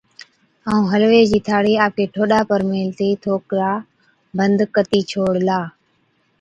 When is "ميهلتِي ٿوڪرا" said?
2.69-3.71